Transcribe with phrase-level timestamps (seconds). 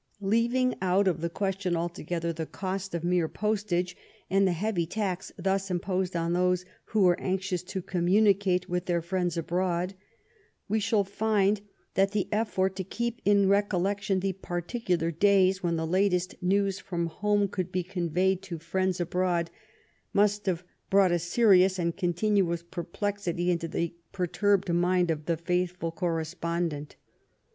[0.23, 3.95] Leaving out of the question altogether the cost of mere postage,
[4.31, 9.03] and the heavy tax thus^ imposed on those who were anxious to commimicate with their
[9.03, 9.93] friends abroad,
[10.67, 11.61] we shall find
[11.93, 17.05] that the effort to keep in recollection the particular days when the latest news from
[17.05, 19.51] home could be con veyed to friends abroad
[20.13, 25.91] must have brought a serious and continuous perplexity into the perturbed mind of the faithful
[25.91, 26.95] correspondent.